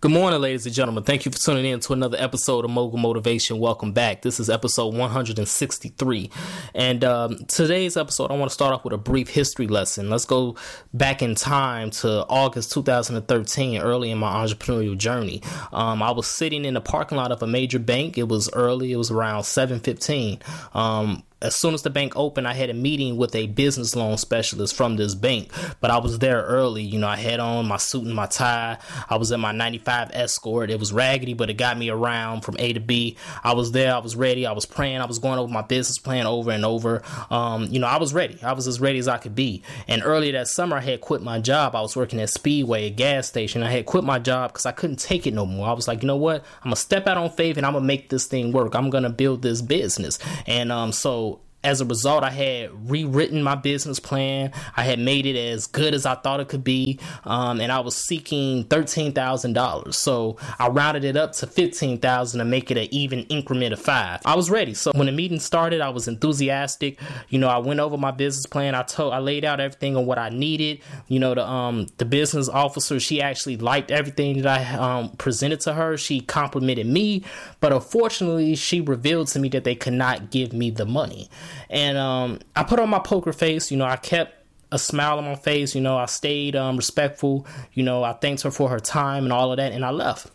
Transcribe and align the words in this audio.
Good 0.00 0.12
morning, 0.12 0.40
ladies 0.40 0.64
and 0.64 0.72
gentlemen. 0.72 1.02
Thank 1.02 1.24
you 1.24 1.32
for 1.32 1.38
tuning 1.38 1.64
in 1.64 1.80
to 1.80 1.92
another 1.92 2.16
episode 2.20 2.64
of 2.64 2.70
Mogul 2.70 3.00
Motivation. 3.00 3.58
Welcome 3.58 3.90
back. 3.90 4.22
This 4.22 4.38
is 4.38 4.48
episode 4.48 4.94
163. 4.94 6.30
And 6.72 7.02
um, 7.02 7.38
today's 7.48 7.96
episode, 7.96 8.30
I 8.30 8.36
want 8.36 8.48
to 8.48 8.54
start 8.54 8.72
off 8.72 8.84
with 8.84 8.92
a 8.92 8.96
brief 8.96 9.28
history 9.28 9.66
lesson. 9.66 10.08
Let's 10.08 10.24
go 10.24 10.54
back 10.94 11.20
in 11.20 11.34
time 11.34 11.90
to 11.90 12.24
August 12.28 12.70
2013, 12.74 13.80
early 13.80 14.12
in 14.12 14.18
my 14.18 14.32
entrepreneurial 14.34 14.96
journey. 14.96 15.42
Um, 15.72 16.00
I 16.00 16.12
was 16.12 16.28
sitting 16.28 16.64
in 16.64 16.74
the 16.74 16.80
parking 16.80 17.18
lot 17.18 17.32
of 17.32 17.42
a 17.42 17.48
major 17.48 17.80
bank. 17.80 18.16
It 18.16 18.28
was 18.28 18.48
early, 18.52 18.92
it 18.92 18.98
was 18.98 19.10
around 19.10 19.46
715. 19.46 20.38
Um, 20.74 21.24
as 21.40 21.54
soon 21.54 21.72
as 21.72 21.82
the 21.82 21.90
bank 21.90 22.14
opened, 22.16 22.48
I 22.48 22.54
had 22.54 22.68
a 22.68 22.74
meeting 22.74 23.16
with 23.16 23.34
a 23.34 23.46
business 23.46 23.94
loan 23.94 24.18
specialist 24.18 24.74
from 24.74 24.96
this 24.96 25.14
bank. 25.14 25.52
But 25.80 25.90
I 25.90 25.98
was 25.98 26.18
there 26.18 26.42
early. 26.42 26.82
You 26.82 26.98
know, 26.98 27.06
I 27.06 27.16
had 27.16 27.38
on 27.38 27.68
my 27.68 27.76
suit 27.76 28.04
and 28.04 28.14
my 28.14 28.26
tie. 28.26 28.78
I 29.08 29.16
was 29.16 29.30
in 29.30 29.40
my 29.40 29.52
95 29.52 30.10
Escort. 30.12 30.70
It 30.70 30.80
was 30.80 30.92
raggedy, 30.92 31.34
but 31.34 31.48
it 31.48 31.54
got 31.54 31.78
me 31.78 31.90
around 31.90 32.40
from 32.40 32.56
A 32.58 32.72
to 32.72 32.80
B. 32.80 33.16
I 33.44 33.54
was 33.54 33.70
there. 33.70 33.94
I 33.94 33.98
was 33.98 34.16
ready. 34.16 34.46
I 34.46 34.52
was 34.52 34.66
praying. 34.66 35.00
I 35.00 35.04
was 35.06 35.20
going 35.20 35.38
over 35.38 35.52
my 35.52 35.62
business 35.62 35.98
plan 35.98 36.26
over 36.26 36.50
and 36.50 36.64
over. 36.64 37.02
Um, 37.30 37.64
you 37.66 37.78
know, 37.78 37.86
I 37.86 37.98
was 37.98 38.12
ready. 38.12 38.38
I 38.42 38.52
was 38.52 38.66
as 38.66 38.80
ready 38.80 38.98
as 38.98 39.06
I 39.06 39.18
could 39.18 39.36
be. 39.36 39.62
And 39.86 40.02
earlier 40.04 40.32
that 40.32 40.48
summer, 40.48 40.78
I 40.78 40.80
had 40.80 41.00
quit 41.00 41.22
my 41.22 41.38
job. 41.38 41.76
I 41.76 41.82
was 41.82 41.94
working 41.94 42.20
at 42.20 42.30
Speedway, 42.30 42.86
a 42.86 42.90
gas 42.90 43.28
station. 43.28 43.62
I 43.62 43.70
had 43.70 43.86
quit 43.86 44.02
my 44.02 44.18
job 44.18 44.52
because 44.52 44.66
I 44.66 44.72
couldn't 44.72 44.98
take 44.98 45.26
it 45.26 45.34
no 45.34 45.46
more. 45.46 45.68
I 45.68 45.72
was 45.72 45.86
like, 45.86 46.02
you 46.02 46.08
know 46.08 46.16
what? 46.16 46.44
I'm 46.62 46.70
going 46.70 46.74
to 46.74 46.80
step 46.80 47.06
out 47.06 47.16
on 47.16 47.30
faith 47.30 47.56
and 47.56 47.64
I'm 47.64 47.74
going 47.74 47.84
to 47.84 47.86
make 47.86 48.08
this 48.08 48.26
thing 48.26 48.52
work. 48.52 48.74
I'm 48.74 48.90
going 48.90 49.04
to 49.04 49.10
build 49.10 49.42
this 49.42 49.62
business. 49.62 50.18
And 50.46 50.72
um, 50.72 50.90
so 50.90 51.27
as 51.68 51.82
a 51.82 51.84
result, 51.84 52.24
I 52.24 52.30
had 52.30 52.90
rewritten 52.90 53.42
my 53.42 53.54
business 53.54 54.00
plan. 54.00 54.52
I 54.74 54.84
had 54.84 54.98
made 54.98 55.26
it 55.26 55.36
as 55.36 55.66
good 55.66 55.92
as 55.92 56.06
I 56.06 56.14
thought 56.14 56.40
it 56.40 56.48
could 56.48 56.64
be, 56.64 56.98
um, 57.24 57.60
and 57.60 57.70
I 57.70 57.80
was 57.80 57.94
seeking 57.94 58.64
thirteen 58.64 59.12
thousand 59.12 59.52
dollars. 59.52 59.98
So 59.98 60.38
I 60.58 60.68
rounded 60.68 61.04
it 61.04 61.16
up 61.16 61.32
to 61.34 61.46
fifteen 61.46 61.98
thousand 61.98 62.38
to 62.38 62.46
make 62.46 62.70
it 62.70 62.78
an 62.78 62.88
even 62.90 63.20
increment 63.24 63.74
of 63.74 63.80
five. 63.80 64.20
I 64.24 64.34
was 64.34 64.50
ready. 64.50 64.72
So 64.72 64.92
when 64.94 65.06
the 65.06 65.12
meeting 65.12 65.40
started, 65.40 65.82
I 65.82 65.90
was 65.90 66.08
enthusiastic. 66.08 66.98
You 67.28 67.38
know, 67.38 67.48
I 67.48 67.58
went 67.58 67.80
over 67.80 67.98
my 67.98 68.12
business 68.12 68.46
plan. 68.46 68.74
I 68.74 68.82
told, 68.82 69.12
I 69.12 69.18
laid 69.18 69.44
out 69.44 69.60
everything 69.60 69.94
on 69.94 70.06
what 70.06 70.18
I 70.18 70.30
needed. 70.30 70.80
You 71.08 71.20
know, 71.20 71.34
the 71.34 71.46
um 71.46 71.86
the 71.98 72.06
business 72.06 72.48
officer, 72.48 72.98
she 72.98 73.20
actually 73.20 73.58
liked 73.58 73.90
everything 73.90 74.40
that 74.40 74.48
I 74.58 74.74
um, 74.78 75.10
presented 75.16 75.60
to 75.60 75.74
her. 75.74 75.98
She 75.98 76.20
complimented 76.20 76.86
me, 76.86 77.24
but 77.60 77.74
unfortunately, 77.74 78.54
she 78.56 78.80
revealed 78.80 79.28
to 79.28 79.38
me 79.38 79.50
that 79.50 79.64
they 79.64 79.74
could 79.74 79.92
not 79.92 80.30
give 80.30 80.54
me 80.54 80.70
the 80.70 80.86
money. 80.86 81.28
And 81.70 81.98
um, 81.98 82.40
I 82.56 82.62
put 82.64 82.78
on 82.80 82.88
my 82.88 82.98
poker 82.98 83.32
face. 83.32 83.70
You 83.70 83.76
know, 83.76 83.84
I 83.84 83.96
kept 83.96 84.34
a 84.70 84.78
smile 84.78 85.18
on 85.18 85.24
my 85.24 85.36
face. 85.36 85.74
You 85.74 85.80
know, 85.80 85.96
I 85.96 86.06
stayed 86.06 86.56
um, 86.56 86.76
respectful. 86.76 87.46
You 87.72 87.82
know, 87.82 88.04
I 88.04 88.12
thanked 88.12 88.42
her 88.42 88.50
for 88.50 88.68
her 88.68 88.80
time 88.80 89.24
and 89.24 89.32
all 89.32 89.50
of 89.50 89.56
that, 89.58 89.72
and 89.72 89.84
I 89.84 89.90
left. 89.90 90.30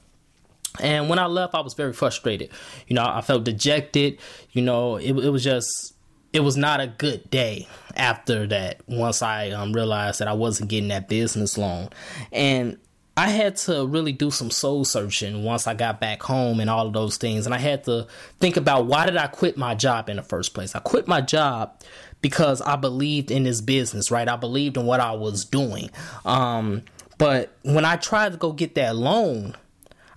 And 0.80 1.08
when 1.08 1.20
I 1.20 1.28
left, 1.28 1.54
I 1.54 1.62
was 1.62 1.76
very 1.76 1.94
frustrated. 1.94 2.50
You 2.88 2.96
know, 2.96 3.06
I 3.06 3.22
felt 3.22 3.44
dejected. 3.44 4.20
You 4.52 4.64
know, 4.64 4.96
it, 4.96 5.12
it 5.12 5.30
was 5.30 5.44
just, 5.44 5.94
it 6.32 6.40
was 6.40 6.58
not 6.58 6.80
a 6.80 6.88
good 6.88 7.30
day 7.30 7.68
after 7.96 8.48
that. 8.48 8.82
Once 8.88 9.22
I 9.22 9.52
um, 9.52 9.74
realized 9.74 10.20
that 10.20 10.28
I 10.28 10.34
wasn't 10.34 10.70
getting 10.72 10.90
that 10.90 11.08
business 11.08 11.58
loan, 11.58 11.90
and 12.32 12.78
I 13.16 13.30
had 13.30 13.58
to 13.58 13.86
really 13.86 14.11
do 14.11 14.31
some 14.31 14.50
soul 14.50 14.86
searching 14.86 15.44
once 15.44 15.67
I 15.67 15.75
got 15.75 16.00
back 16.00 16.23
home 16.23 16.59
and 16.59 16.69
all 16.69 16.88
of 16.88 16.94
those 16.94 17.17
things. 17.17 17.45
And 17.45 17.53
I 17.53 17.59
had 17.59 17.83
to 17.83 18.08
think 18.39 18.58
about 18.58 18.88
why 18.88 19.05
did 19.05 19.17
I 19.17 19.28
quit 19.28 19.55
my 19.55 19.75
job 19.75 20.09
in 20.09 20.16
the 20.16 20.23
first 20.23 20.55
place? 20.55 20.73
I 20.73 20.80
quit 20.80 21.08
my 21.08 21.22
job 21.22 21.80
because 22.22 22.59
I 22.61 22.75
believed 22.75 23.30
in 23.30 23.43
this 23.43 23.61
business, 23.61 24.10
right? 24.10 24.27
I 24.27 24.36
believed 24.36 24.77
in 24.77 24.86
what 24.88 24.99
I 24.99 25.11
was 25.11 25.45
doing. 25.45 25.92
Um, 26.26 26.83
but 27.20 27.55
when 27.61 27.86
I 27.86 27.98
tried 27.98 28.32
to 28.32 28.38
go 28.38 28.52
get 28.52 28.73
that 28.76 28.95
loan, 28.95 29.55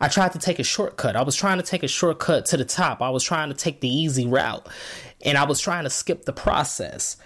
I 0.00 0.08
tried 0.08 0.32
to 0.32 0.38
take 0.38 0.58
a 0.58 0.64
shortcut. 0.64 1.16
I 1.16 1.22
was 1.22 1.36
trying 1.36 1.58
to 1.58 1.62
take 1.62 1.82
a 1.82 1.88
shortcut 1.88 2.46
to 2.46 2.56
the 2.56 2.64
top. 2.64 3.02
I 3.02 3.10
was 3.10 3.24
trying 3.24 3.48
to 3.48 3.54
take 3.54 3.80
the 3.80 3.88
easy 3.88 4.26
route. 4.26 4.66
And 5.22 5.36
I 5.36 5.44
was 5.44 5.60
trying 5.60 5.84
to 5.84 5.90
skip 5.90 6.24
the 6.24 6.32
process. 6.32 7.16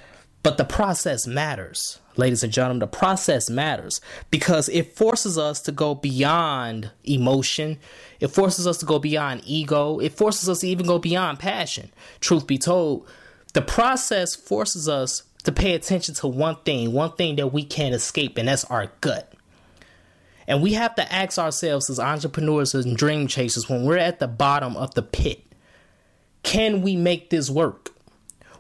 But 0.43 0.57
the 0.57 0.65
process 0.65 1.27
matters, 1.27 2.01
ladies 2.21 2.45
and 2.45 2.53
gentlemen. 2.53 2.79
The 2.79 2.87
process 2.87 3.51
matters 3.51 4.01
because 4.31 4.69
it 4.69 4.95
forces 4.97 5.37
us 5.37 5.61
to 5.63 5.73
go 5.73 5.97
beyond 5.97 6.91
emotion. 7.03 7.79
It 8.21 8.29
forces 8.29 8.67
us 8.67 8.79
to 8.79 8.87
go 8.87 9.01
beyond 9.01 9.43
ego. 9.45 9.99
It 9.99 10.13
forces 10.13 10.49
us 10.49 10.61
to 10.61 10.69
even 10.69 10.87
go 10.87 11.01
beyond 11.01 11.41
passion. 11.41 11.91
Truth 12.21 12.47
be 12.47 12.59
told, 12.59 13.09
the 13.55 13.63
process 13.63 14.37
forces 14.37 14.89
us 14.89 15.25
to 15.43 15.51
pay 15.51 15.75
attention 15.75 16.15
to 16.17 16.29
one 16.29 16.57
thing, 16.65 16.93
one 16.93 17.13
thing 17.13 17.37
that 17.37 17.49
we 17.49 17.65
can't 17.65 17.95
escape, 17.95 18.39
and 18.39 18.47
that's 18.47 18.65
our 18.67 18.93
gut. 19.01 19.33
And 20.47 20.63
we 20.63 20.75
have 20.75 20.95
to 20.97 21.13
ask 21.13 21.39
ourselves 21.39 21.91
as 21.91 21.99
entrepreneurs 21.99 22.75
and 22.75 22.97
dream 22.97 23.27
chasers 23.27 23.69
when 23.69 23.85
we're 23.85 23.99
at 23.99 24.21
the 24.21 24.29
bottom 24.29 24.77
of 24.77 24.95
the 24.95 25.03
pit 25.03 25.45
can 26.43 26.83
we 26.83 26.97
make 26.97 27.31
this 27.31 27.51
work? 27.51 27.91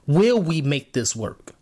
Will 0.07 0.41
we 0.41 0.61
make 0.63 0.93
this 0.93 1.15
work? 1.17 1.55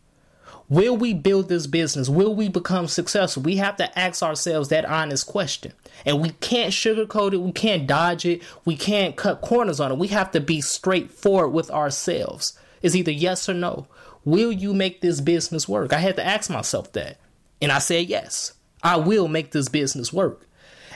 Will 0.71 0.97
we 0.97 1.15
build 1.15 1.49
this 1.49 1.67
business? 1.67 2.11
Will 2.11 2.35
we 2.35 2.49
become 2.49 2.89
successful? 2.89 3.43
We 3.43 3.57
have 3.57 3.77
to 3.77 3.99
ask 3.99 4.23
ourselves 4.23 4.69
that 4.69 4.85
honest 4.85 5.27
question. 5.27 5.73
And 6.05 6.21
we 6.21 6.31
can't 6.31 6.73
sugarcoat 6.73 7.33
it. 7.33 7.39
We 7.39 7.53
can't 7.53 7.87
dodge 7.87 8.27
it. 8.27 8.43
We 8.67 8.77
can't 8.77 9.17
cut 9.17 9.41
corners 9.41 9.81
on 9.81 9.93
it. 9.93 9.99
We 9.99 10.09
have 10.09 10.31
to 10.33 10.41
be 10.41 10.61
straightforward 10.61 11.53
with 11.55 11.71
ourselves. 11.71 12.59
It's 12.83 12.95
either 12.95 13.11
yes 13.11 13.49
or 13.49 13.55
no. 13.55 13.87
Will 14.25 14.53
you 14.53 14.75
make 14.75 15.01
this 15.01 15.23
business 15.23 15.67
work? 15.67 15.93
I 15.93 15.99
had 15.99 16.17
to 16.17 16.27
ask 16.27 16.51
myself 16.51 16.93
that. 16.93 17.19
And 17.63 17.73
I 17.73 17.79
said 17.79 18.09
yes. 18.09 18.53
I 18.83 18.97
will 18.97 19.27
make 19.27 19.53
this 19.53 19.71
business 19.71 20.13
work. 20.13 20.47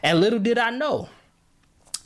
And 0.02 0.20
little 0.20 0.38
did 0.38 0.58
I 0.58 0.70
know 0.70 1.08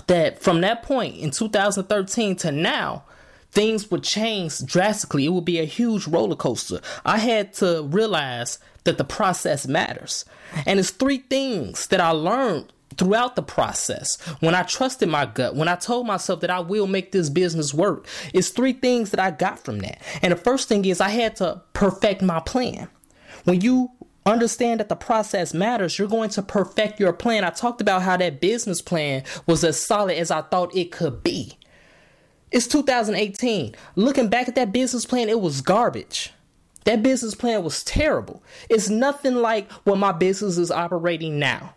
that 0.07 0.41
from 0.41 0.61
that 0.61 0.83
point 0.83 1.17
in 1.17 1.31
2013 1.33 2.37
to 2.37 2.53
now, 2.53 3.05
things 3.53 3.91
would 3.91 4.03
change 4.03 4.65
drastically. 4.65 5.27
It 5.27 5.31
would 5.31 5.45
be 5.45 5.59
a 5.59 5.65
huge 5.65 6.07
roller 6.07 6.37
coaster. 6.37 6.81
I 7.05 7.19
had 7.19 7.53
to 7.55 7.83
realize 7.85 8.59
that 8.85 8.99
the 8.99 9.05
process 9.05 9.67
matters. 9.67 10.25
And 10.67 10.79
it's 10.79 10.91
three 10.91 11.19
things 11.19 11.87
that 11.89 12.01
I 12.01 12.11
learned 12.11 12.73
throughout 12.97 13.37
the 13.37 13.43
process 13.43 14.17
when 14.41 14.55
I 14.55 14.63
trusted 14.63 15.09
my 15.09 15.27
gut, 15.27 15.55
when 15.55 15.69
I 15.69 15.77
told 15.77 16.07
myself 16.07 16.41
that 16.41 16.51
I 16.51 16.61
will 16.61 16.87
make 16.87 17.13
this 17.13 17.29
business 17.29 17.75
work. 17.75 18.07
It's 18.33 18.49
three 18.49 18.73
things 18.73 19.11
that 19.11 19.21
I 19.21 19.31
got 19.31 19.59
from 19.65 19.81
that. 19.81 20.01
And 20.23 20.33
the 20.33 20.37
first 20.37 20.69
thing 20.69 20.85
is 20.85 21.01
I 21.01 21.11
had 21.11 21.37
to 21.37 21.63
perfect 21.73 22.23
my 22.23 22.41
plan. 22.41 22.89
When 23.45 23.61
you 23.61 23.91
understand 24.25 24.81
that 24.81 24.89
the 24.89 24.97
process 24.97 25.55
matters, 25.55 25.99
you're 25.99 26.09
going 26.09 26.31
to 26.31 26.43
perfect 26.43 26.99
your 26.99 27.13
plan. 27.13 27.45
I 27.45 27.51
talked 27.51 27.81
about 27.81 28.03
how 28.03 28.17
that 28.17 28.41
business 28.41 28.83
plan 28.83 29.25
was 29.47 29.63
as 29.63 29.85
solid 29.85 30.17
as 30.17 30.31
I 30.31 30.43
thought 30.43 30.75
it 30.77 30.91
could 30.91 31.23
be. 31.23 31.57
It's 32.51 32.67
2018. 32.67 33.75
Looking 33.97 34.29
back 34.29 34.49
at 34.49 34.55
that 34.55 34.73
business 34.73 35.05
plan, 35.05 35.29
it 35.29 35.41
was 35.41 35.61
garbage. 35.61 36.33
That 36.85 37.03
business 37.03 37.35
plan 37.35 37.65
was 37.65 37.83
terrible. 37.83 38.43
It's 38.71 38.89
nothing 38.89 39.37
like 39.37 39.71
what 39.85 39.99
my 39.99 40.13
business 40.13 40.57
is 40.57 40.71
operating 40.71 41.39
now. 41.39 41.75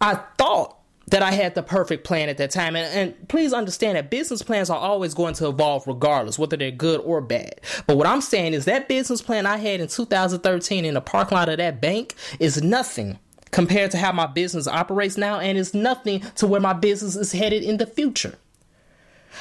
I 0.00 0.16
thought 0.36 0.76
that 1.08 1.22
I 1.22 1.30
had 1.32 1.54
the 1.54 1.62
perfect 1.62 2.04
plan 2.04 2.28
at 2.28 2.36
that 2.38 2.50
time. 2.50 2.76
And, 2.76 2.86
and, 2.94 3.28
please 3.28 3.52
understand 3.52 3.96
that 3.96 4.10
business 4.10 4.42
plans 4.42 4.68
are 4.70 4.78
always 4.78 5.14
going 5.14 5.34
to 5.34 5.48
evolve 5.48 5.86
regardless, 5.86 6.38
whether 6.38 6.56
they're 6.56 6.70
good 6.70 7.00
or 7.00 7.20
bad. 7.20 7.60
But 7.86 7.96
what 7.96 8.06
I'm 8.06 8.20
saying 8.20 8.54
is 8.54 8.64
that 8.64 8.88
business 8.88 9.22
plan 9.22 9.46
I 9.46 9.56
had 9.56 9.80
in 9.80 9.88
2013 9.88 10.84
in 10.84 10.94
the 10.94 11.00
parking 11.00 11.36
lot 11.36 11.48
of 11.48 11.58
that 11.58 11.80
bank 11.80 12.14
is 12.40 12.62
nothing 12.62 13.18
compared 13.52 13.92
to 13.92 13.98
how 13.98 14.12
my 14.12 14.26
business 14.26 14.66
operates 14.66 15.16
now 15.16 15.38
and 15.38 15.56
is 15.56 15.72
nothing 15.72 16.20
to 16.34 16.46
where 16.46 16.60
my 16.60 16.72
business 16.72 17.14
is 17.14 17.32
headed 17.32 17.62
in 17.62 17.76
the 17.76 17.86
future. 17.86 18.36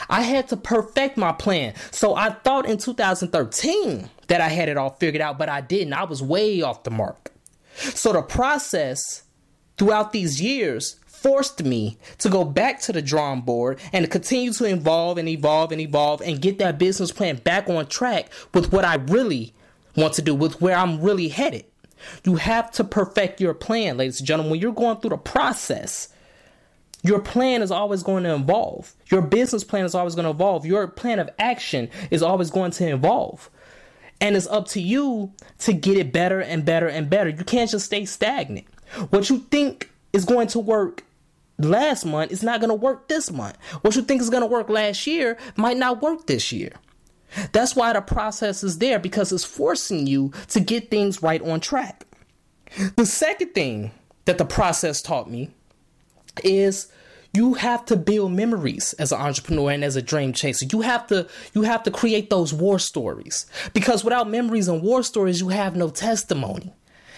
I 0.10 0.22
had 0.22 0.48
to 0.50 0.58
perfect 0.58 1.18
my 1.18 1.32
plan. 1.32 1.74
So 1.92 2.16
I 2.16 2.30
thought 2.32 2.66
in 2.68 2.78
2013 2.78 4.10
that 4.28 4.42
I 4.42 4.50
had 4.50 4.70
it 4.70 4.78
all 4.78 4.92
figured 4.92 5.22
out, 5.22 5.38
but 5.38 5.50
I 5.50 5.62
didn't. 5.62 5.94
I 5.94 6.04
was 6.04 6.22
way 6.22 6.62
off 6.62 6.84
the 6.84 6.92
mark. 6.92 7.32
So 7.76 8.14
the 8.14 8.22
process 8.22 9.24
throughout 9.78 10.12
these 10.12 10.42
years 10.42 11.00
forced 11.06 11.64
me 11.64 11.98
to 12.20 12.30
go 12.30 12.44
back 12.44 12.80
to 12.82 12.94
the 12.94 13.02
drawing 13.02 13.42
board 13.42 13.80
and 13.92 14.06
to 14.06 14.10
continue 14.10 14.54
to 14.54 14.66
evolve 14.66 15.18
and 15.18 15.28
evolve 15.28 15.72
and 15.72 15.82
evolve 15.82 16.22
and 16.22 16.42
get 16.42 16.60
that 16.60 16.78
business 16.78 17.12
plan 17.12 17.38
back 17.38 17.68
on 17.68 17.88
track 17.88 18.30
with 18.54 18.72
what 18.72 18.86
I 18.86 18.96
really 18.96 19.54
want 19.96 20.14
to 20.16 20.22
do, 20.22 20.36
with 20.36 20.62
where 20.62 20.76
I'm 20.76 21.02
really 21.02 21.30
headed. 21.30 21.66
You 22.24 22.36
have 22.36 22.72
to 22.74 22.84
perfect 22.84 23.42
your 23.42 23.54
plan, 23.54 23.98
ladies 23.98 24.20
and 24.20 24.28
gentlemen. 24.28 24.52
When 24.52 24.60
you're 24.60 24.74
going 24.74 24.98
through 24.98 25.12
the 25.12 25.18
process, 25.18 26.10
your 27.06 27.20
plan 27.20 27.62
is 27.62 27.70
always 27.70 28.02
going 28.02 28.24
to 28.24 28.34
evolve. 28.34 28.94
Your 29.12 29.22
business 29.22 29.64
plan 29.64 29.86
is 29.86 29.94
always 29.94 30.16
going 30.16 30.26
to 30.26 30.32
evolve. 30.32 30.66
Your 30.66 30.88
plan 30.88 31.20
of 31.20 31.30
action 31.38 31.90
is 32.10 32.24
always 32.24 32.50
going 32.50 32.72
to 32.72 32.88
evolve. 32.88 33.52
And 34.20 34.36
it's 34.36 34.48
up 34.48 34.68
to 34.70 34.82
you 34.82 35.32
to 35.60 35.74
get 35.74 35.98
it 35.98 36.12
better 36.12 36.40
and 36.40 36.66
better 36.66 36.88
and 36.88 37.08
better. 37.08 37.30
You 37.30 37.44
can't 37.44 37.70
just 37.70 37.86
stay 37.86 38.06
stagnant. 38.06 38.66
What 39.12 39.30
you 39.30 39.40
think 39.52 39.92
is 40.14 40.26
going 40.26 40.48
to 40.48 40.60
work 40.60 41.04
last 41.60 42.06
month 42.06 42.32
is 42.32 42.42
not 42.42 42.60
going 42.60 42.70
to 42.70 42.76
work 42.76 43.08
this 43.08 43.30
month. 43.30 43.58
What 43.82 43.96
you 43.96 44.02
think 44.02 44.22
is 44.22 44.32
going 44.32 44.42
to 44.42 44.48
work 44.48 44.70
last 44.70 45.06
year 45.06 45.38
might 45.56 45.78
not 45.78 46.02
work 46.02 46.26
this 46.26 46.52
year. 46.52 46.72
That's 47.52 47.76
why 47.76 47.94
the 47.94 48.02
process 48.02 48.64
is 48.64 48.80
there 48.80 48.98
because 48.98 49.32
it's 49.32 49.44
forcing 49.44 50.08
you 50.08 50.32
to 50.48 50.60
get 50.60 50.90
things 50.90 51.22
right 51.22 51.42
on 51.42 51.60
track. 51.60 52.06
The 52.96 53.06
second 53.06 53.54
thing 53.54 53.92
that 54.26 54.40
the 54.40 54.46
process 54.46 55.04
taught 55.04 55.30
me 55.30 55.52
is 56.44 56.92
you 57.34 57.56
have 57.56 57.86
to 57.86 57.98
build 57.98 58.32
memories 58.32 58.94
as 58.94 59.12
an 59.12 59.20
entrepreneur 59.20 59.72
and 59.72 59.84
as 59.84 59.96
a 59.96 60.02
dream 60.02 60.32
chaser. 60.34 60.66
You 60.72 60.82
have 60.82 61.08
to 61.08 61.28
you 61.54 61.64
have 61.64 61.84
to 61.84 61.92
create 61.92 62.30
those 62.30 62.54
war 62.54 62.80
stories 62.80 63.46
because 63.74 64.04
without 64.04 64.30
memories 64.30 64.68
and 64.68 64.82
war 64.82 65.04
stories, 65.04 65.42
you 65.42 65.50
have 65.50 65.76
no 65.76 65.90
testimony. 65.90 66.74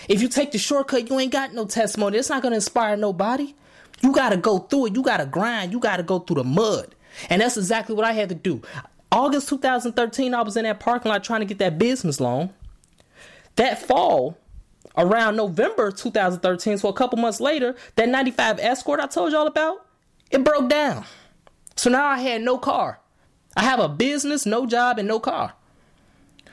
If 0.10 0.22
you 0.22 0.28
take 0.28 0.52
the 0.52 0.58
shortcut, 0.58 1.10
you 1.10 1.19
ain't 1.19 1.31
got 1.31 1.54
no 1.54 1.66
testimony. 1.66 2.18
It's 2.18 2.30
not 2.30 2.42
going 2.42 2.54
to 2.54 2.58
inspire 2.58 2.96
nobody. 2.96 3.54
You 4.02 4.14
got 4.14 4.30
to 4.30 4.38
go 4.38 4.60
through 4.60 4.88
it. 4.88 4.96
You 4.96 5.04
got 5.04 5.18
to 5.18 5.25
grind. 5.25 5.72
You 5.72 5.80
got 5.80 5.98
to 5.98 6.04
go 6.04 6.19
through 6.19 6.38
the 6.38 6.44
mud. 6.44 6.96
And 7.30 7.42
that's 7.42 7.58
exactly 7.58 7.96
what 7.96 8.06
I 8.06 8.14
had 8.14 8.30
to 8.30 8.36
do. 8.36 8.62
August 9.12 9.50
2013, 9.50 10.34
I 10.34 10.42
was 10.42 10.58
in 10.58 10.64
that 10.64 10.80
parking 10.80 11.12
lot 11.12 11.24
trying 11.24 11.42
to 11.42 11.46
get 11.46 11.60
that 11.60 11.78
business 11.78 12.19
loan. 12.19 12.52
That 13.56 13.81
fall, 13.81 14.38
around 14.95 15.36
November 15.36 15.92
2013, 15.92 16.78
so 16.78 16.89
a 16.89 16.94
couple 16.94 17.19
months 17.19 17.39
later, 17.39 17.75
that 17.95 18.10
95 18.10 18.60
Escort 18.60 19.00
I 19.00 19.07
told 19.07 19.31
y'all 19.31 19.48
about, 19.48 19.86
it 20.31 20.44
broke 20.44 20.69
down. 20.69 21.06
So 21.75 21.89
now 21.89 22.06
I 22.07 22.19
had 22.19 22.42
no 22.42 22.57
car. 22.57 23.00
I 23.56 23.63
have 23.63 23.80
a 23.80 23.89
business, 23.89 24.45
no 24.45 24.66
job, 24.66 25.00
and 25.00 25.07
no 25.07 25.19
car. 25.19 25.54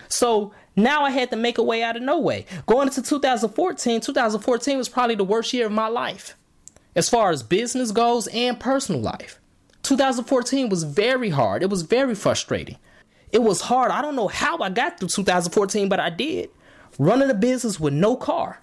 So 0.08 0.52
now 0.76 1.04
I 1.04 1.10
had 1.10 1.30
to 1.30 1.36
make 1.36 1.58
a 1.58 1.62
way 1.62 1.82
out 1.82 1.96
of 1.96 2.02
no 2.02 2.18
way. 2.18 2.46
Going 2.66 2.88
into 2.88 3.02
2014, 3.02 4.00
2014 4.00 4.78
was 4.78 4.88
probably 4.88 5.14
the 5.14 5.24
worst 5.24 5.52
year 5.52 5.66
of 5.66 5.72
my 5.72 5.88
life 5.88 6.36
as 6.96 7.08
far 7.08 7.30
as 7.30 7.42
business 7.42 7.90
goes 7.90 8.26
and 8.28 8.58
personal 8.58 9.00
life. 9.00 9.40
2014 9.82 10.68
was 10.68 10.84
very 10.84 11.30
hard. 11.30 11.62
It 11.62 11.70
was 11.70 11.82
very 11.82 12.14
frustrating. 12.14 12.78
It 13.32 13.42
was 13.42 13.62
hard. 13.62 13.90
I 13.90 14.00
don't 14.00 14.16
know 14.16 14.28
how 14.28 14.58
I 14.58 14.70
got 14.70 14.98
through 14.98 15.08
2014, 15.08 15.88
but 15.88 16.00
I 16.00 16.10
did. 16.10 16.50
Running 16.98 17.30
a 17.30 17.34
business 17.34 17.80
with 17.80 17.94
no 17.94 18.16
car. 18.16 18.60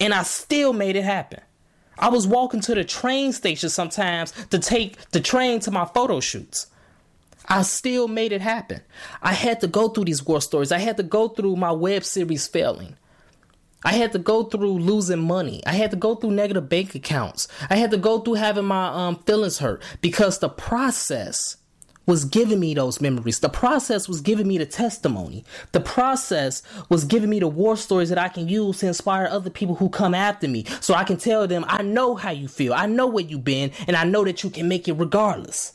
And 0.00 0.12
I 0.12 0.22
still 0.22 0.72
made 0.72 0.96
it 0.96 1.04
happen. 1.04 1.40
I 1.98 2.08
was 2.08 2.26
walking 2.26 2.60
to 2.62 2.74
the 2.74 2.84
train 2.84 3.32
station 3.32 3.68
sometimes 3.68 4.32
to 4.50 4.58
take 4.58 4.96
the 5.10 5.20
train 5.20 5.60
to 5.60 5.70
my 5.70 5.84
photo 5.84 6.20
shoots. 6.20 6.66
I 7.48 7.62
still 7.62 8.08
made 8.08 8.32
it 8.32 8.40
happen. 8.40 8.80
I 9.22 9.32
had 9.32 9.60
to 9.60 9.66
go 9.66 9.88
through 9.88 10.04
these 10.04 10.24
war 10.24 10.40
stories. 10.40 10.72
I 10.72 10.78
had 10.78 10.96
to 10.96 11.02
go 11.02 11.28
through 11.28 11.56
my 11.56 11.72
web 11.72 12.04
series 12.04 12.46
failing. 12.46 12.96
I 13.84 13.92
had 13.92 14.12
to 14.12 14.18
go 14.18 14.44
through 14.44 14.78
losing 14.78 15.20
money. 15.20 15.60
I 15.66 15.72
had 15.72 15.90
to 15.90 15.96
go 15.96 16.14
through 16.14 16.30
negative 16.30 16.68
bank 16.68 16.94
accounts. 16.94 17.48
I 17.68 17.76
had 17.76 17.90
to 17.90 17.96
go 17.96 18.20
through 18.20 18.34
having 18.34 18.64
my 18.64 18.86
um, 18.88 19.16
feelings 19.24 19.58
hurt 19.58 19.82
because 20.00 20.38
the 20.38 20.48
process 20.48 21.56
was 22.06 22.24
giving 22.24 22.60
me 22.60 22.74
those 22.74 23.00
memories. 23.00 23.38
The 23.38 23.48
process 23.48 24.08
was 24.08 24.20
giving 24.20 24.48
me 24.48 24.58
the 24.58 24.66
testimony. 24.66 25.44
The 25.72 25.80
process 25.80 26.62
was 26.88 27.04
giving 27.04 27.30
me 27.30 27.40
the 27.40 27.48
war 27.48 27.76
stories 27.76 28.08
that 28.08 28.18
I 28.18 28.28
can 28.28 28.48
use 28.48 28.78
to 28.78 28.88
inspire 28.88 29.26
other 29.26 29.50
people 29.50 29.76
who 29.76 29.88
come 29.88 30.14
after 30.14 30.48
me. 30.48 30.64
So 30.80 30.94
I 30.94 31.04
can 31.04 31.16
tell 31.16 31.46
them, 31.46 31.64
I 31.68 31.82
know 31.82 32.14
how 32.14 32.30
you 32.30 32.48
feel. 32.48 32.74
I 32.74 32.86
know 32.86 33.06
where 33.06 33.24
you've 33.24 33.44
been, 33.44 33.70
and 33.86 33.96
I 33.96 34.04
know 34.04 34.24
that 34.24 34.42
you 34.42 34.50
can 34.50 34.68
make 34.68 34.88
it 34.88 34.94
regardless. 34.94 35.74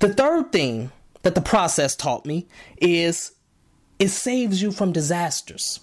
The 0.00 0.12
third 0.12 0.52
thing 0.52 0.90
that 1.22 1.34
the 1.34 1.40
process 1.40 1.94
taught 1.94 2.26
me 2.26 2.48
is 2.78 3.32
it 3.98 4.08
saves 4.08 4.60
you 4.60 4.72
from 4.72 4.92
disasters. 4.92 5.80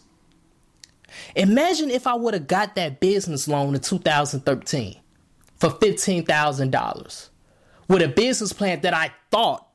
Imagine 1.35 1.89
if 1.89 2.07
I 2.07 2.15
would 2.15 2.33
have 2.33 2.47
got 2.47 2.75
that 2.75 2.99
business 2.99 3.47
loan 3.47 3.73
in 3.73 3.81
2013 3.81 4.97
for 5.57 5.69
$15,000 5.69 7.29
with 7.87 8.01
a 8.01 8.07
business 8.07 8.53
plan 8.53 8.81
that 8.81 8.93
I 8.93 9.11
thought 9.31 9.67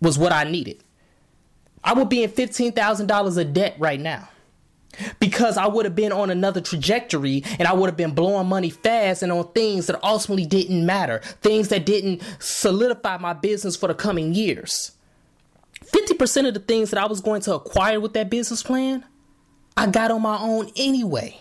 was 0.00 0.18
what 0.18 0.32
I 0.32 0.44
needed. 0.44 0.82
I 1.82 1.94
would 1.94 2.08
be 2.08 2.22
in 2.22 2.30
$15,000 2.30 3.38
of 3.38 3.52
debt 3.52 3.76
right 3.78 4.00
now 4.00 4.28
because 5.18 5.56
I 5.56 5.66
would 5.66 5.84
have 5.86 5.94
been 5.94 6.12
on 6.12 6.30
another 6.30 6.60
trajectory 6.60 7.42
and 7.58 7.66
I 7.66 7.72
would 7.72 7.86
have 7.86 7.96
been 7.96 8.14
blowing 8.14 8.48
money 8.48 8.70
fast 8.70 9.22
and 9.22 9.32
on 9.32 9.50
things 9.52 9.86
that 9.86 10.02
ultimately 10.04 10.46
didn't 10.46 10.84
matter, 10.84 11.20
things 11.42 11.68
that 11.68 11.86
didn't 11.86 12.22
solidify 12.38 13.18
my 13.18 13.32
business 13.32 13.76
for 13.76 13.86
the 13.86 13.94
coming 13.94 14.34
years. 14.34 14.92
50% 15.86 16.48
of 16.48 16.54
the 16.54 16.60
things 16.60 16.90
that 16.90 17.00
I 17.00 17.06
was 17.06 17.20
going 17.20 17.40
to 17.42 17.54
acquire 17.54 18.00
with 18.00 18.12
that 18.14 18.30
business 18.30 18.62
plan, 18.62 19.04
I 19.76 19.86
got 19.86 20.10
on 20.10 20.22
my 20.22 20.38
own 20.38 20.70
anyway. 20.76 21.40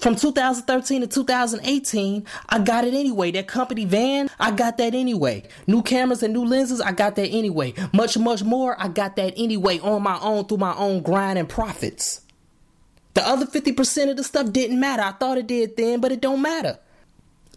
From 0.00 0.16
2013 0.16 1.02
to 1.02 1.06
2018, 1.06 2.24
I 2.48 2.58
got 2.60 2.84
it 2.84 2.94
anyway. 2.94 3.30
That 3.32 3.46
company 3.46 3.84
van, 3.84 4.30
I 4.40 4.50
got 4.50 4.78
that 4.78 4.94
anyway. 4.94 5.42
New 5.66 5.82
cameras 5.82 6.22
and 6.22 6.32
new 6.32 6.44
lenses, 6.44 6.80
I 6.80 6.92
got 6.92 7.16
that 7.16 7.28
anyway. 7.28 7.74
Much, 7.92 8.16
much 8.16 8.42
more, 8.42 8.80
I 8.80 8.88
got 8.88 9.16
that 9.16 9.34
anyway 9.36 9.78
on 9.80 10.02
my 10.02 10.18
own 10.20 10.46
through 10.46 10.56
my 10.56 10.74
own 10.74 11.02
grind 11.02 11.38
and 11.38 11.46
profits. 11.46 12.22
The 13.12 13.26
other 13.26 13.44
50% 13.44 14.10
of 14.10 14.16
the 14.16 14.24
stuff 14.24 14.50
didn't 14.52 14.80
matter. 14.80 15.02
I 15.02 15.12
thought 15.12 15.36
it 15.36 15.46
did 15.46 15.76
then, 15.76 16.00
but 16.00 16.12
it 16.12 16.22
don't 16.22 16.40
matter. 16.40 16.78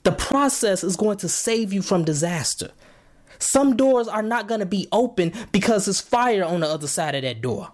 The 0.04 0.12
process 0.12 0.84
is 0.84 0.98
going 0.98 1.20
to 1.20 1.30
save 1.30 1.72
you 1.72 1.82
from 1.82 2.04
disaster. 2.04 2.72
Some 3.40 3.78
doors 3.78 4.10
are 4.10 4.22
not 4.22 4.48
going 4.48 4.60
to 4.60 4.66
be 4.66 4.90
open 4.92 5.32
because 5.54 5.86
there's 5.86 6.02
fire 6.02 6.44
on 6.44 6.60
the 6.60 6.68
other 6.68 6.88
side 6.88 7.16
of 7.16 7.22
that 7.22 7.42
door. 7.42 7.72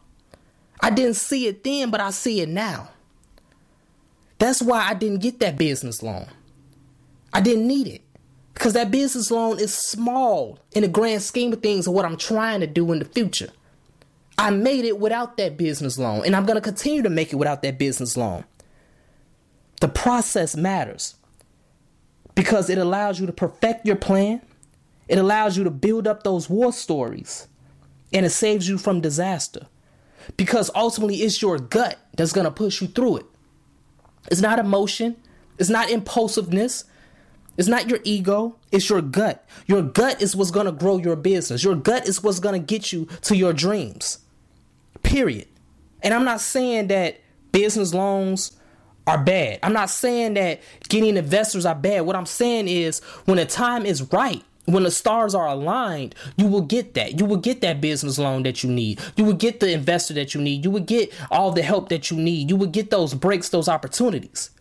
I 0.80 0.92
didn't 0.92 1.16
see 1.16 1.48
it 1.48 1.64
then, 1.64 1.90
but 1.90 2.02
I 2.02 2.12
see 2.12 2.42
it 2.42 2.50
now. 2.50 2.90
That's 4.40 4.62
why 4.62 4.88
I 4.88 4.94
didn't 4.94 5.20
get 5.20 5.40
that 5.42 5.58
business 5.58 6.02
loan. 6.02 6.28
I 7.32 7.42
didn't 7.42 7.68
need 7.68 7.88
it 7.88 8.02
because 8.54 8.74
that 8.74 8.92
business 8.92 9.30
loan 9.30 9.60
is 9.60 9.74
small 9.74 10.60
in 10.74 10.82
the 10.82 10.88
grand 10.88 11.22
scheme 11.22 11.54
of 11.54 11.62
things 11.62 11.88
of 11.88 11.94
what 11.94 12.06
I'm 12.06 12.18
trying 12.18 12.62
to 12.62 12.68
do 12.68 12.92
in 12.92 13.00
the 13.00 13.06
future. 13.06 13.50
I 14.38 14.50
made 14.52 14.86
it 14.86 15.00
without 15.00 15.38
that 15.38 15.58
business 15.58 16.00
loan, 16.00 16.26
and 16.26 16.36
I'm 16.36 16.46
going 16.46 16.56
to 16.56 16.62
continue 16.62 17.02
to 17.02 17.10
make 17.10 17.34
it 17.34 17.36
without 17.36 17.62
that 17.64 17.78
business 17.78 18.16
loan. 18.16 18.46
The 19.82 19.90
process 19.90 20.56
matters 20.56 21.16
because 22.36 22.70
it 22.70 22.78
allows 22.78 23.20
you 23.20 23.26
to 23.26 23.34
perfect 23.34 23.86
your 23.86 23.98
plan, 23.98 24.42
it 25.10 25.18
allows 25.18 25.58
you 25.58 25.66
to 25.66 25.70
build 25.70 26.08
up 26.08 26.24
those 26.24 26.50
war 26.50 26.72
stories, 26.72 27.48
and 28.14 28.26
it 28.26 28.30
saves 28.30 28.68
you 28.68 28.78
from 28.78 29.02
disaster 29.02 29.68
because 30.38 30.72
ultimately 30.74 31.18
it's 31.18 31.42
your 31.42 31.58
gut 31.58 31.98
that's 32.16 32.32
going 32.32 32.46
to 32.46 32.52
push 32.52 32.82
you 32.82 32.88
through 32.88 33.18
it. 33.18 33.26
It's 34.32 34.42
not 34.42 34.60
emotion, 34.60 35.16
it's 35.58 35.70
not 35.70 35.90
impulsiveness, 35.90 36.86
it's 37.58 37.68
not 37.68 37.90
your 37.90 38.00
ego, 38.04 38.56
it's 38.72 38.90
your 38.90 39.02
gut. 39.02 39.46
Your 39.68 39.82
gut 39.82 40.22
is 40.22 40.36
what's 40.36 40.52
going 40.52 40.66
to 40.66 40.72
grow 40.72 40.98
your 40.98 41.16
business. 41.16 41.64
Your 41.64 41.76
gut 41.76 42.08
is 42.08 42.24
what's 42.24 42.40
going 42.40 42.60
to 42.60 42.66
get 42.66 42.94
you 42.94 43.06
to 43.24 43.36
your 43.36 43.54
dreams. 43.54 44.20
Period. 45.04 45.48
And 46.02 46.14
I'm 46.14 46.24
not 46.24 46.40
saying 46.40 46.88
that 46.88 47.20
business 47.52 47.94
loans 47.94 48.58
are 49.08 49.22
bad. 49.22 49.60
I'm 49.64 49.74
not 49.74 49.90
saying 49.90 50.36
that 50.36 50.62
getting 50.88 51.18
investors 51.18 51.66
are 51.66 51.76
bad. 51.76 52.02
What 52.02 52.16
I'm 52.16 52.26
saying 52.26 52.68
is 52.68 53.00
when 53.26 53.38
the 53.38 53.46
time 53.46 53.86
is 53.86 54.04
right, 54.14 54.44
when 54.74 54.84
the 54.84 54.92
stars 54.92 55.34
are 55.34 55.48
aligned, 55.48 56.16
you 56.38 56.48
will 56.48 56.62
get 56.62 56.94
that. 56.96 57.20
You 57.20 57.26
will 57.26 57.38
get 57.38 57.62
that 57.62 57.82
business 57.82 58.18
loan 58.18 58.44
that 58.44 58.64
you 58.64 58.70
need. 58.70 59.00
You 59.16 59.24
will 59.24 59.34
get 59.34 59.60
the 59.60 59.72
investor 59.72 60.14
that 60.16 60.34
you 60.34 60.42
need. 60.42 60.66
You 60.66 60.72
will 60.72 60.80
get 60.82 61.14
all 61.32 61.52
the 61.52 61.62
help 61.62 61.90
that 61.90 62.12
you 62.12 62.18
need. 62.18 62.50
You 62.50 62.56
will 62.56 62.68
get 62.68 62.90
those 62.90 63.14
breaks, 63.14 63.50
those 63.50 63.70
opportunities. 63.70 64.52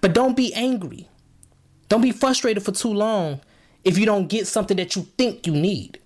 But 0.00 0.12
don't 0.12 0.36
be 0.36 0.52
angry. 0.54 1.08
Don't 1.88 2.02
be 2.02 2.12
frustrated 2.12 2.62
for 2.62 2.72
too 2.72 2.92
long 2.92 3.40
if 3.84 3.98
you 3.98 4.06
don't 4.06 4.28
get 4.28 4.46
something 4.46 4.76
that 4.78 4.96
you 4.96 5.02
think 5.18 5.46
you 5.46 5.52
need. 5.52 5.98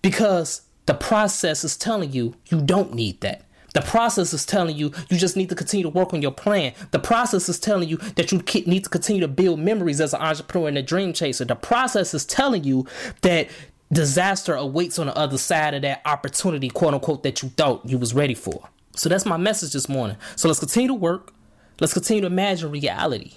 Because 0.00 0.62
the 0.86 0.94
process 0.94 1.64
is 1.64 1.76
telling 1.76 2.12
you 2.12 2.34
you 2.46 2.60
don't 2.60 2.94
need 2.94 3.20
that. 3.20 3.44
The 3.74 3.80
process 3.80 4.32
is 4.32 4.44
telling 4.44 4.76
you 4.76 4.92
you 5.08 5.16
just 5.16 5.36
need 5.36 5.48
to 5.48 5.54
continue 5.54 5.84
to 5.84 5.88
work 5.88 6.12
on 6.12 6.22
your 6.22 6.32
plan. 6.32 6.74
The 6.90 6.98
process 6.98 7.48
is 7.48 7.58
telling 7.58 7.88
you 7.88 7.96
that 7.96 8.32
you 8.32 8.42
need 8.66 8.84
to 8.84 8.90
continue 8.90 9.20
to 9.20 9.28
build 9.28 9.60
memories 9.60 10.00
as 10.00 10.12
an 10.12 10.20
entrepreneur 10.20 10.68
and 10.68 10.78
a 10.78 10.82
dream 10.82 11.12
chaser. 11.12 11.44
The 11.44 11.56
process 11.56 12.14
is 12.14 12.24
telling 12.24 12.64
you 12.64 12.86
that 13.22 13.48
disaster 13.92 14.54
awaits 14.54 14.98
on 14.98 15.06
the 15.06 15.16
other 15.16 15.38
side 15.38 15.74
of 15.74 15.82
that 15.82 16.02
opportunity, 16.04 16.68
quote 16.68 16.94
unquote, 16.94 17.22
that 17.22 17.42
you 17.42 17.48
thought 17.50 17.82
you 17.84 17.98
was 17.98 18.14
ready 18.14 18.34
for. 18.34 18.68
So 18.94 19.08
that's 19.08 19.26
my 19.26 19.36
message 19.36 19.72
this 19.72 19.88
morning. 19.88 20.16
So 20.36 20.48
let's 20.48 20.60
continue 20.60 20.88
to 20.88 20.94
work. 20.94 21.32
Let's 21.80 21.94
continue 21.94 22.20
to 22.22 22.26
imagine 22.26 22.70
reality. 22.70 23.34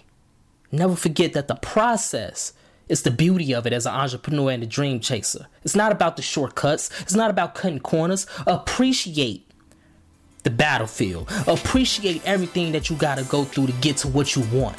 Never 0.71 0.95
forget 0.95 1.33
that 1.33 1.47
the 1.47 1.55
process 1.55 2.53
is 2.89 3.01
the 3.01 3.11
beauty 3.11 3.53
of 3.53 3.65
it 3.65 3.73
as 3.73 3.85
an 3.85 3.93
entrepreneur 3.93 4.51
and 4.51 4.63
a 4.63 4.67
dream 4.67 4.99
chaser. 4.99 5.47
It's 5.63 5.75
not 5.75 5.91
about 5.91 6.17
the 6.17 6.21
shortcuts. 6.21 6.89
It's 7.01 7.15
not 7.15 7.29
about 7.29 7.55
cutting 7.55 7.79
corners. 7.79 8.27
Appreciate 8.45 9.49
the 10.45 10.49
battlefield. 10.49 11.29
Appreciate 11.47 12.21
everything 12.25 12.71
that 12.71 12.89
you 12.89 12.95
got 12.95 13.17
to 13.17 13.25
go 13.25 13.43
through 13.43 13.67
to 13.67 13.73
get 13.73 13.97
to 13.97 14.07
what 14.07 14.37
you 14.37 14.43
want 14.57 14.77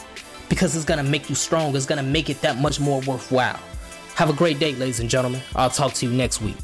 because 0.48 0.74
it's 0.74 0.86
going 0.86 1.04
to 1.04 1.10
make 1.10 1.28
you 1.28 1.34
strong. 1.34 1.76
It's 1.76 1.84
going 1.84 2.02
to 2.02 2.10
make 2.10 2.30
it 2.30 2.40
that 2.40 2.56
much 2.56 2.80
more 2.80 3.02
worthwhile. 3.02 3.60
Have 4.14 4.30
a 4.30 4.32
great 4.32 4.58
day, 4.58 4.74
ladies 4.76 5.00
and 5.00 5.10
gentlemen. 5.10 5.42
I'll 5.54 5.68
talk 5.68 5.92
to 5.94 6.06
you 6.06 6.12
next 6.12 6.40
week. 6.40 6.56